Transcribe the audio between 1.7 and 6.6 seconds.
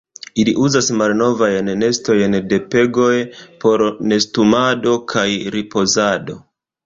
nestojn de pegoj por nestumado kaj ripozado.